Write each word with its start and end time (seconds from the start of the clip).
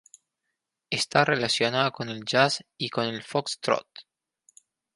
Está 0.89 1.25
relacionado 1.25 1.91
con 1.91 2.09
el 2.09 2.25
jazz 2.25 2.65
y 2.75 2.89
con 2.89 3.05
el 3.05 3.21
Foxtrot. 3.21 3.85